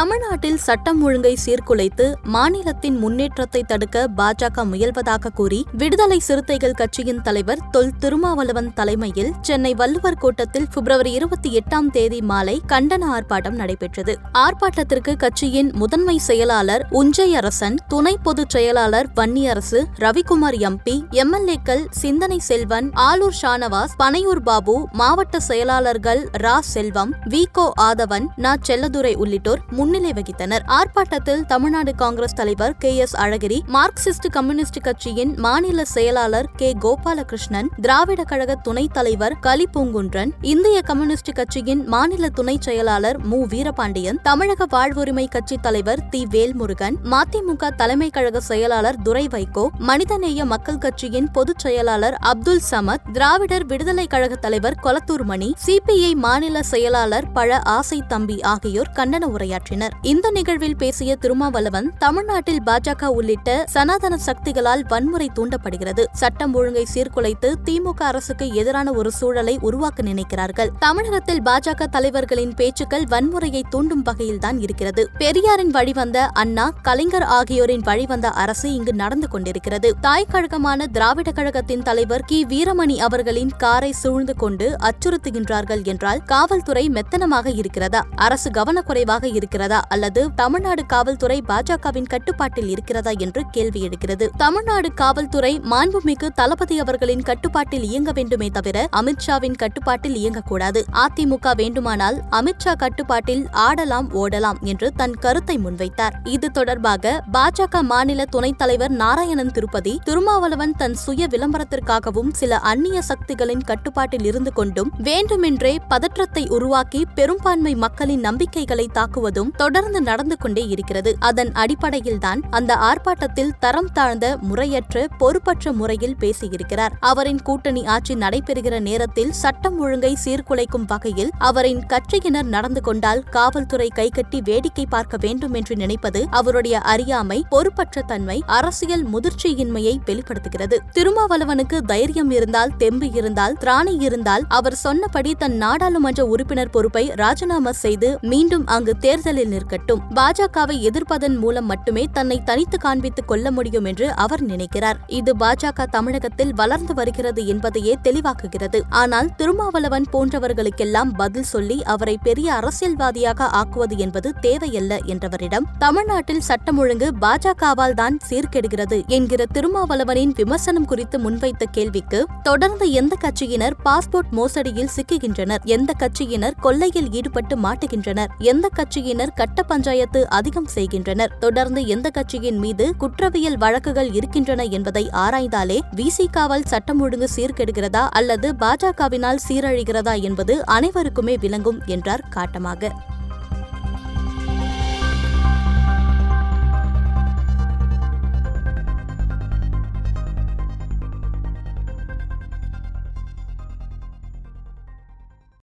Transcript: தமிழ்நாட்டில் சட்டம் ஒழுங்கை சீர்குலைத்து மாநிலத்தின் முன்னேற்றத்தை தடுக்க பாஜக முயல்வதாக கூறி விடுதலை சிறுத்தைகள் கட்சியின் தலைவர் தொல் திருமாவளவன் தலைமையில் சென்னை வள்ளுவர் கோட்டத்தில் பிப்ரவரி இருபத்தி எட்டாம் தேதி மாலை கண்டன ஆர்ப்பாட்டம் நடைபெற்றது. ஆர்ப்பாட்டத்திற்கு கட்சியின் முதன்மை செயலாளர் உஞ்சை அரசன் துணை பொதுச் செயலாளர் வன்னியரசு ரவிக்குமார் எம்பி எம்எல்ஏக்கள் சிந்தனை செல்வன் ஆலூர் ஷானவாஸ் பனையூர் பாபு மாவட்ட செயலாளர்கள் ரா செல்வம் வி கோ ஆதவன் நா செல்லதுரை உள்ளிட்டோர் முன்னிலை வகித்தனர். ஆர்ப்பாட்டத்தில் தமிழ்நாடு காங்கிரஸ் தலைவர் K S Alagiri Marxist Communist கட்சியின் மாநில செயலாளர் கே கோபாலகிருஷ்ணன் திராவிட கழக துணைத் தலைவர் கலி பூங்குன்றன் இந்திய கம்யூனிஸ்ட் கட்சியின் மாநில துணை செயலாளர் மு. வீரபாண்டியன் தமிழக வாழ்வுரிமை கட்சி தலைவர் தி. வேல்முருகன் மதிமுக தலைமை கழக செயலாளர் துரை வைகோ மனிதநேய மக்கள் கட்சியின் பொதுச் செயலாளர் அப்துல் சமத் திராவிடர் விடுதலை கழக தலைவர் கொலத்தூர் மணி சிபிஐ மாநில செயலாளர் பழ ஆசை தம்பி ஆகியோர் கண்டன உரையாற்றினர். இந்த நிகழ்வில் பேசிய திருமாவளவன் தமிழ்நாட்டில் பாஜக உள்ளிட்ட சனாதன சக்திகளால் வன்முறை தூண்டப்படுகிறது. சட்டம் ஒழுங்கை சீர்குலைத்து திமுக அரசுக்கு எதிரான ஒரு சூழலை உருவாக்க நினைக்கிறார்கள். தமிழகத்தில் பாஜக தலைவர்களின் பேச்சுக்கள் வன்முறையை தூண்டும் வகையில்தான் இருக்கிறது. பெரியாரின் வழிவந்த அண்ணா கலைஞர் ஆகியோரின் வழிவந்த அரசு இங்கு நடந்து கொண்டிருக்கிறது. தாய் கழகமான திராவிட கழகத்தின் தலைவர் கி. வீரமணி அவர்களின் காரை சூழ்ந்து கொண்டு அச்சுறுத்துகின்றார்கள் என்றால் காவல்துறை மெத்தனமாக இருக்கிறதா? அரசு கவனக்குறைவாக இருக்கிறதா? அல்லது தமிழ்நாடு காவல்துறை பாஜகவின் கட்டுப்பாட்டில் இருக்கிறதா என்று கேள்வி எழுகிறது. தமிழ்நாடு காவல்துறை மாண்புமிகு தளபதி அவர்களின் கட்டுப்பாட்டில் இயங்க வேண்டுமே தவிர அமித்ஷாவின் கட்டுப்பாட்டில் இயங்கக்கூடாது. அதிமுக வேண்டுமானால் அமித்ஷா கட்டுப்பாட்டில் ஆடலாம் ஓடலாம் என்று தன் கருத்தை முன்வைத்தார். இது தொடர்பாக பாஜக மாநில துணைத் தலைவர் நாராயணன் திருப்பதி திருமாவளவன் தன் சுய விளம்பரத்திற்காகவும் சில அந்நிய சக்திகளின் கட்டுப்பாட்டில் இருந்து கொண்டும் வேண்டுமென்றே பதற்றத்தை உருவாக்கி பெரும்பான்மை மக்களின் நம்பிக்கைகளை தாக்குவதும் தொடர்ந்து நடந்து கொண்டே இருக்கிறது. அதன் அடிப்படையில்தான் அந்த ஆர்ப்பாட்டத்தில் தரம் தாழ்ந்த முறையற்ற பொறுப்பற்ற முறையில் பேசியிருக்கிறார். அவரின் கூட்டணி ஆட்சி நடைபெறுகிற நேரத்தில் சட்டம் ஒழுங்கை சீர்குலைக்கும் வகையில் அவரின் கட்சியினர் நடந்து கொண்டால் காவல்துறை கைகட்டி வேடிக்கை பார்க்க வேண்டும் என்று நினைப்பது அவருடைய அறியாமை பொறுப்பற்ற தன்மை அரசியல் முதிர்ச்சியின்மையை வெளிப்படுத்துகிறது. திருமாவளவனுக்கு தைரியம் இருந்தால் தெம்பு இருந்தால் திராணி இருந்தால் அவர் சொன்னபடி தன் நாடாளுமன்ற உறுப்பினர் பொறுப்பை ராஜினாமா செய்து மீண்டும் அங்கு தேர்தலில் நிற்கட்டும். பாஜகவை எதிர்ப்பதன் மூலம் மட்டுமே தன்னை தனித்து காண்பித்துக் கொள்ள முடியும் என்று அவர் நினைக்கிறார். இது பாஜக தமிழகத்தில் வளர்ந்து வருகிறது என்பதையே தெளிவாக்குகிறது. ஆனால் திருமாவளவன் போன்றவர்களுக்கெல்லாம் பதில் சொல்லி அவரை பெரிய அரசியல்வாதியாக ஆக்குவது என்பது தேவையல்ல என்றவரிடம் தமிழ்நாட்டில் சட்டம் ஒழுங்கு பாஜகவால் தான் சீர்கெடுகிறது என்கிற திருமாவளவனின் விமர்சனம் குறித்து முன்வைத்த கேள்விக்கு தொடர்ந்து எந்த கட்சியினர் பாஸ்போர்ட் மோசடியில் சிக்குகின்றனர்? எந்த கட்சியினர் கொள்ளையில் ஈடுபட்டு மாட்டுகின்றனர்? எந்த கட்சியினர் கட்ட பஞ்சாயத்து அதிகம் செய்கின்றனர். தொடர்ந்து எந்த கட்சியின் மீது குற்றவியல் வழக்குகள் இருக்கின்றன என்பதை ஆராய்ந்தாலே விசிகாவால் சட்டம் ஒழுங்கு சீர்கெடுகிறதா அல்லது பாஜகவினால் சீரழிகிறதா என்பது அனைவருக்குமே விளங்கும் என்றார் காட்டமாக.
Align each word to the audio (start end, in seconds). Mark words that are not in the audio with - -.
தமிழ்நாட்டில் 0.00 0.60
சட்டம் 0.64 1.00
ஒழுங்கை 1.02 1.32
சீர்குலைத்து 1.44 2.04
மாநிலத்தின் 2.24 2.94
முன்னேற்றத்தை 2.98 3.60
தடுக்க 3.62 4.04
பாஜக 4.16 4.62
முயல்வதாக 4.64 5.32
கூறி 5.34 5.58
விடுதலை 5.72 6.18
சிறுத்தைகள் 6.18 6.72
கட்சியின் 6.72 7.20
தலைவர் 7.22 7.60
தொல் 7.70 7.90
திருமாவளவன் 7.98 8.70
தலைமையில் 8.74 9.32
சென்னை 9.40 9.72
வள்ளுவர் 9.74 10.18
கோட்டத்தில் 10.18 10.68
பிப்ரவரி 10.74 11.10
இருபத்தி 11.12 11.50
எட்டாம் 11.50 11.88
தேதி 11.90 12.20
மாலை 12.20 12.54
கண்டன 12.68 13.02
ஆர்ப்பாட்டம் 13.06 13.56
நடைபெற்றது. 13.56 14.14
ஆர்ப்பாட்டத்திற்கு 14.38 15.14
கட்சியின் 15.16 15.70
முதன்மை 15.72 16.16
செயலாளர் 16.18 16.84
உஞ்சை 16.92 17.28
அரசன் 17.34 17.76
துணை 17.88 18.14
பொதுச் 18.22 18.50
செயலாளர் 18.50 19.10
வன்னியரசு 19.14 19.82
ரவிக்குமார் 19.98 20.58
எம்பி 20.62 20.96
எம்எல்ஏக்கள் 21.24 21.84
சிந்தனை 22.00 22.40
செல்வன் 22.40 22.90
ஆலூர் 23.08 23.38
ஷானவாஸ் 23.42 23.98
பனையூர் 23.98 24.42
பாபு 24.42 24.78
மாவட்ட 24.92 25.40
செயலாளர்கள் 25.40 26.24
ரா 26.38 26.56
செல்வம் 26.70 27.14
வி 27.28 27.44
கோ 27.52 27.68
ஆதவன் 27.82 28.28
நா 28.38 28.54
செல்லதுரை 28.68 29.14
உள்ளிட்டோர் 29.16 29.62
முன்னிலை 29.90 30.22
வகித்தனர். 30.22 30.64
ஆர்ப்பாட்டத்தில் 30.66 31.40
தமிழ்நாடு 31.44 31.94
காங்கிரஸ் 31.94 32.34
தலைவர் 32.34 32.74
K 32.78 32.96
S 32.96 33.16
Alagiri 33.16 33.56
Marxist 33.72 34.26
Communist 34.30 34.78
கட்சியின் 34.80 35.32
மாநில 35.38 35.84
செயலாளர் 35.84 36.48
கே 36.56 36.76
கோபாலகிருஷ்ணன் 36.80 37.68
திராவிட 37.80 38.24
கழக 38.24 38.54
துணைத் 38.54 38.92
தலைவர் 38.92 39.34
கலி 39.40 39.66
பூங்குன்றன் 39.74 40.30
இந்திய 40.42 40.82
கம்யூனிஸ்ட் 40.82 41.32
கட்சியின் 41.32 41.86
மாநில 41.86 42.28
துணை 42.28 42.56
செயலாளர் 42.60 43.18
மு. 43.18 43.46
வீரபாண்டியன் 43.46 44.20
தமிழக 44.22 44.66
வாழ்வுரிமை 44.66 45.28
கட்சி 45.28 45.56
தலைவர் 45.56 46.08
தி. 46.08 46.26
வேல்முருகன் 46.30 46.96
மதிமுக 47.04 47.70
தலைமை 47.76 48.10
கழக 48.10 48.40
செயலாளர் 48.40 49.02
துரை 49.02 49.26
வைகோ 49.26 49.68
மனிதநேய 49.78 50.44
மக்கள் 50.44 50.78
கட்சியின் 50.78 51.30
பொதுச் 51.30 51.58
செயலாளர் 51.58 52.14
அப்துல் 52.14 52.62
சமத் 52.70 53.10
திராவிடர் 53.12 53.66
விடுதலை 53.66 54.06
கழக 54.06 54.34
தலைவர் 54.36 54.78
கொலத்தூர் 54.82 55.24
மணி 55.24 55.54
சிபிஐ 55.66 56.14
மாநில 56.14 56.62
செயலாளர் 56.62 57.32
பழ 57.32 57.58
ஆசை 57.58 58.02
தம்பி 58.08 58.42
ஆகியோர் 58.42 58.88
கண்டன 58.94 59.28
உரையாற்றினர். 59.36 59.78
இந்த 60.02 60.30
நிகழ்வில் 60.30 60.76
பேசிய 60.76 61.16
திருமாவளவன் 61.16 61.92
தமிழ்நாட்டில் 61.98 62.62
பாஜக 62.66 63.04
உள்ளிட்ட 63.04 63.64
சனாதன 63.66 64.16
சக்திகளால் 64.26 64.82
வன்முறை 64.88 65.30
தூண்டப்படுகிறது. 65.34 66.06
சட்டம் 66.12 66.54
ஒழுங்கை 66.54 66.86
சீர்குலைத்து 66.94 67.54
திமுக 67.64 68.02
அரசுக்கு 68.02 68.52
எதிரான 68.52 68.92
ஒரு 68.92 69.10
சூழலை 69.10 69.58
உருவாக்க 69.60 70.02
நினைக்கிறார்கள். 70.02 70.68
தமிழகத்தில் 70.78 71.42
பாஜக 71.42 71.86
தலைவர்களின் 71.90 72.54
பேச்சுக்கள் 72.54 73.04
வன்முறையை 73.10 73.62
தூண்டும் 73.70 74.02
வகையில்தான் 74.02 74.58
இருக்கிறது. 74.60 75.08
பெரியாரின் 75.18 75.70
வழிவந்த 75.70 76.26
அண்ணா 76.26 76.72
கலைஞர் 76.82 77.22
ஆகியோரின் 77.22 77.84
வழிவந்த 77.84 78.28
அரசு 78.28 78.74
இங்கு 78.74 78.94
நடந்து 78.94 79.28
கொண்டிருக்கிறது. 79.28 79.94
தாய் 80.00 80.28
கழகமான 80.28 80.86
திராவிட 80.86 81.30
கழகத்தின் 81.30 81.82
தலைவர் 81.82 82.24
கி. 82.26 82.46
வீரமணி 82.48 82.96
அவர்களின் 82.96 83.50
காரை 83.56 83.92
சூழ்ந்து 83.92 84.36
கொண்டு 84.36 84.76
அச்சுறுத்துகின்றார்கள் 84.80 85.82
என்றால் 85.84 86.22
காவல்துறை 86.24 86.88
மெத்தனமாக 86.88 87.56
இருக்கிறதா? 87.56 88.06
அரசு 88.16 88.50
கவனக்குறைவாக 88.50 89.24
இருக்கிறதா? 89.24 89.69
அல்லது 89.78 90.34
தமிழ்நாடு 90.34 90.86
காவல்துறை 90.86 91.42
பாஜகவின் 91.48 92.06
கட்டுப்பாட்டில் 92.06 92.68
இருக்கிறதா 92.68 93.10
என்று 93.18 93.42
கேள்வி 93.50 93.88
எழுகிறது. 93.88 94.30
தமிழ்நாடு 94.36 94.92
காவல்துறை 94.94 95.60
மாண்புமிகு 95.60 96.28
தளபதி 96.34 96.80
அவர்களின் 96.80 97.22
கட்டுப்பாட்டில் 97.22 97.82
இயங்க 97.82 98.12
வேண்டுமே 98.12 98.48
தவிர 98.48 98.88
அமித்ஷாவின் 98.96 99.56
கட்டுப்பாட்டில் 99.56 100.14
இயங்கக்கூடாது. 100.14 100.82
அதிமுக 100.92 101.54
வேண்டுமானால் 101.56 102.20
அமித்ஷா 102.30 102.72
கட்டுப்பாட்டில் 102.76 103.46
ஆடலாம் 103.50 104.10
ஓடலாம் 104.14 104.60
என்று 104.60 104.92
தன் 104.96 105.14
கருத்தை 105.14 105.58
முன்வைத்தார். 105.58 106.12
இது 106.24 106.50
தொடர்பாக 106.50 107.24
பாஜக 107.32 107.82
மாநில 107.82 108.24
துணைத் 108.24 108.58
தலைவர் 108.58 108.90
நாராயணன் 108.90 109.50
திருப்பதி 109.50 110.00
திருமாவளவன் 110.04 110.74
தன் 110.76 110.94
சுய 110.94 111.26
விளம்பரத்திற்காகவும் 111.26 112.30
சில 112.32 112.58
அந்நிய 112.58 113.02
சக்திகளின் 113.02 113.64
கட்டுப்பாட்டில் 113.64 114.24
இருந்து 114.24 114.52
கொண்டும் 114.52 114.90
வேண்டுமென்றே 114.98 115.78
பதற்றத்தை 115.88 116.48
உருவாக்கி 116.48 117.06
பெரும்பான்மை 117.14 117.74
மக்களின் 117.74 118.20
நம்பிக்கைகளை 118.20 118.90
தாக்குவதும் 118.94 119.49
தொடர்ந்து 119.52 120.02
நடந்து 120.02 120.36
கொண்டே 120.36 120.66
இருக்கிறது. 120.66 121.16
அதன் 121.18 121.52
அடிப்படையில்தான் 121.52 122.42
அந்த 122.50 122.74
ஆர்ப்பாட்டத்தில் 122.74 123.52
தரம் 123.58 123.92
தாழ்ந்த 123.92 124.36
முறையற்ற 124.40 125.06
பொறுப்பற்ற 125.18 125.72
முறையில் 125.72 126.16
பேசியிருக்கிறார். 126.20 126.90
அவரின் 127.00 127.42
கூட்டணி 127.42 127.86
ஆட்சி 127.86 128.14
நடைபெறுகிற 128.14 128.80
நேரத்தில் 128.80 129.32
சட்டம் 129.32 129.78
ஒழுங்கை 129.78 130.16
சீர்குலைக்கும் 130.24 130.86
வகையில் 130.86 131.30
அவரின் 131.38 131.82
கட்சியினர் 131.86 132.42
நடந்து 132.42 132.80
கொண்டால் 132.80 133.24
காவல்துறை 133.24 133.88
கைகட்டி 133.88 134.40
வேடிக்கை 134.40 134.86
பார்க்க 134.86 135.16
வேண்டும் 135.20 135.54
என்று 135.54 135.76
நினைப்பது 135.76 136.26
அவருடைய 136.30 136.78
அறியாமை 136.78 137.46
பொறுப்பற்ற 137.48 138.02
தன்மை 138.02 138.42
அரசியல் 138.46 139.06
முதிர்ச்சியின்மையை 139.06 139.96
வெளிப்படுத்துகிறது. 140.04 140.80
திருமாவளவனுக்கு 140.92 141.78
தைரியம் 141.78 142.30
இருந்தால் 142.30 142.76
தெம்பு 142.76 143.12
இருந்தால் 143.12 143.56
திராணி 143.60 144.02
இருந்தால் 144.02 144.44
அவர் 144.48 144.74
சொன்னபடி 144.74 145.34
தன் 145.34 145.56
நாடாளுமன்ற 145.56 146.26
உறுப்பினர் 146.26 146.70
பொறுப்பை 146.70 147.12
ராஜினாமா 147.14 147.72
செய்து 147.72 148.18
மீண்டும் 148.20 148.66
அங்கு 148.66 148.96
தேர்தலில் 148.96 149.39
நிற்கட்டும். 149.44 150.02
பாஜகவை 150.14 150.76
எதிர்ப்பதன் 150.80 151.36
மூலம் 151.38 151.66
மட்டுமே 151.66 152.04
தன்னை 152.12 152.40
தனித்து 152.44 152.78
காண்பித்துக் 152.82 153.26
கொள்ள 153.26 153.50
முடியும் 153.50 153.84
என்று 153.84 154.14
அவர் 154.14 154.42
நினைக்கிறார். 154.42 155.00
இது 155.06 155.36
பாஜக 155.36 155.86
தமிழகத்தில் 155.86 156.54
வளர்ந்து 156.54 156.94
வருகிறது 156.94 157.46
என்பதையே 157.46 157.96
தெளிவாக்குகிறது. 158.02 158.80
ஆனால் 158.90 159.34
திருமாவளவன் 159.36 160.06
போன்றவர்களுக்கெல்லாம் 160.12 161.10
பதில் 161.16 161.42
சொல்லி 161.42 161.82
அவரை 161.82 162.18
பெரிய 162.22 162.52
அரசியல்வாதியாக 162.52 163.48
ஆக்குவது 163.52 163.96
என்பது 163.96 164.34
தேவையல்ல 164.40 164.98
என்றவரிடம் 165.04 165.66
தமிழ்நாட்டில் 165.78 166.40
சட்டம் 166.40 166.78
ஒழுங்கு 166.78 167.12
பாஜகவால் 167.20 167.94
தான் 167.94 168.18
சீர்கெடுகிறது 168.30 169.06
என்கிற 169.06 169.46
திருமாவளவனின் 169.52 170.32
விமர்சனம் 170.36 170.84
குறித்து 170.84 171.18
முன்வைத்த 171.18 171.64
கேள்விக்கு 171.70 172.26
தொடர்ந்து 172.42 172.92
எந்த 172.92 173.16
கட்சியினர் 173.20 173.74
பாஸ்போர்ட் 173.84 174.30
மோசடியில் 174.30 174.90
சிக்குகின்றனர்? 174.96 175.62
எந்த 175.64 175.92
கட்சியினர் 175.98 176.54
கொள்ளையில் 176.60 177.10
ஈடுபட்டு 177.10 177.56
மாட்டுகின்றனர்? 177.56 178.28
எந்த 178.38 178.68
கட்சியினர் 178.76 179.29
கட்ட 179.34 179.62
பஞ்சாயத்து 179.62 180.28
அதிகம் 180.28 180.66
செய்கின்றனர். 180.66 181.38
தொடர்ந்து 181.38 181.86
எந்த 181.86 182.10
கட்சியின் 182.10 182.58
மீது 182.58 182.96
குற்றவியல் 182.96 183.56
வழக்குகள் 183.56 184.12
இருக்கின்றன 184.12 184.64
என்பதை 184.64 185.08
ஆராய்ந்தாலே 185.12 185.80
விசிகாவால் 185.96 186.64
சட்டம் 186.64 187.00
ஒழுங்கு 187.00 187.28
சீர்கெடுகிறதா 187.36 188.08
அல்லது 188.10 188.52
பாஜகவினால் 188.52 189.38
சீரழிகிறதா 189.48 190.20
என்பது 190.20 190.66
அனைவருக்குமே 190.66 191.36
விளங்கும் 191.36 191.82
என்றார் 191.86 192.24
காட்டமாக. 192.30 192.90